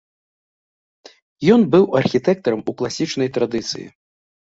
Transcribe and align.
Ён 1.57 1.67
быў 1.77 1.87
архітэктарам 2.01 2.61
ў 2.69 2.79
класічнай 2.83 3.29
традыцыі. 3.41 3.87